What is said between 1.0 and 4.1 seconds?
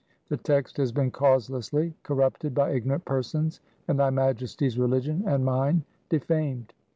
causelessly corrupted by ignorant persons and thy